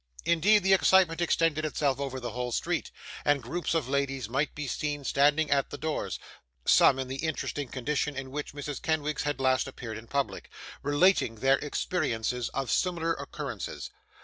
Indeed, 0.25 0.63
the 0.63 0.73
excitement 0.73 1.21
extended 1.21 1.63
itself 1.63 1.99
over 1.99 2.19
the 2.19 2.31
whole 2.31 2.51
street, 2.51 2.89
and 3.23 3.43
groups 3.43 3.75
of 3.75 3.87
ladies 3.87 4.27
might 4.27 4.55
be 4.55 4.65
seen 4.65 5.03
standing 5.03 5.51
at 5.51 5.69
the 5.69 5.77
doors, 5.77 6.17
(some 6.65 6.97
in 6.97 7.07
the 7.07 7.17
interesting 7.17 7.67
condition 7.67 8.15
in 8.15 8.31
which 8.31 8.53
Mrs. 8.55 8.81
Kenwigs 8.81 9.21
had 9.21 9.39
last 9.39 9.67
appeared 9.67 9.99
in 9.99 10.07
public,) 10.07 10.49
relating 10.81 11.35
their 11.35 11.59
experiences 11.59 12.49
of 12.49 12.71
similar 12.71 13.13
occurrences. 13.13 13.91